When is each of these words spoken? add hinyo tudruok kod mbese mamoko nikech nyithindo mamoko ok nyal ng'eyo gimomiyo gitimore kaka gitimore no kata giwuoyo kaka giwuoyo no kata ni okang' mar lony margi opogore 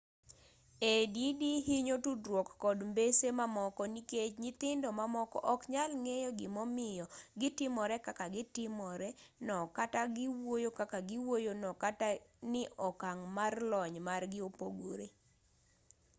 add 0.93 1.17
hinyo 1.67 1.95
tudruok 2.05 2.47
kod 2.63 2.77
mbese 2.91 3.27
mamoko 3.39 3.81
nikech 3.93 4.33
nyithindo 4.43 4.89
mamoko 4.99 5.37
ok 5.53 5.61
nyal 5.73 5.91
ng'eyo 6.03 6.29
gimomiyo 6.39 7.05
gitimore 7.39 7.95
kaka 8.07 8.25
gitimore 8.35 9.09
no 9.47 9.57
kata 9.77 10.01
giwuoyo 10.15 10.69
kaka 10.79 10.97
giwuoyo 11.09 11.51
no 11.61 11.69
kata 11.83 12.07
ni 12.51 12.63
okang' 12.87 13.25
mar 13.37 13.53
lony 13.71 13.99
margi 14.07 14.39
opogore 14.47 15.07